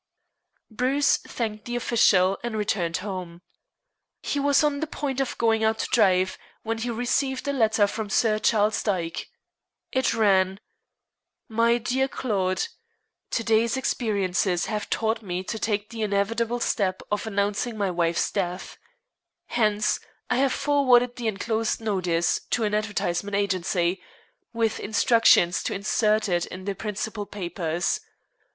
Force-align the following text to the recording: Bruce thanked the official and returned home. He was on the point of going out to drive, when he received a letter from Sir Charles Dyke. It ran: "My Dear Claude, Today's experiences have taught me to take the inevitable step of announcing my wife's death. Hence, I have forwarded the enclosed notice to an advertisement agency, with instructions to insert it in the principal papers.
Bruce 0.71 1.17
thanked 1.17 1.65
the 1.65 1.75
official 1.75 2.39
and 2.43 2.57
returned 2.57 2.97
home. 3.05 3.43
He 4.23 4.39
was 4.39 4.63
on 4.63 4.79
the 4.79 4.87
point 4.87 5.19
of 5.21 5.37
going 5.37 5.63
out 5.63 5.77
to 5.77 5.87
drive, 5.91 6.39
when 6.63 6.79
he 6.79 6.89
received 6.89 7.47
a 7.47 7.53
letter 7.53 7.85
from 7.85 8.09
Sir 8.09 8.39
Charles 8.39 8.81
Dyke. 8.81 9.29
It 9.91 10.15
ran: 10.15 10.59
"My 11.47 11.77
Dear 11.77 12.07
Claude, 12.07 12.65
Today's 13.29 13.77
experiences 13.77 14.65
have 14.65 14.89
taught 14.89 15.21
me 15.21 15.43
to 15.43 15.59
take 15.59 15.91
the 15.91 16.01
inevitable 16.01 16.59
step 16.59 17.03
of 17.11 17.27
announcing 17.27 17.77
my 17.77 17.91
wife's 17.91 18.31
death. 18.31 18.79
Hence, 19.49 19.99
I 20.31 20.37
have 20.37 20.51
forwarded 20.51 21.15
the 21.15 21.27
enclosed 21.27 21.79
notice 21.79 22.39
to 22.49 22.63
an 22.63 22.73
advertisement 22.73 23.35
agency, 23.35 24.01
with 24.51 24.79
instructions 24.79 25.61
to 25.61 25.75
insert 25.75 26.27
it 26.27 26.47
in 26.47 26.65
the 26.65 26.73
principal 26.73 27.27
papers. 27.27 27.99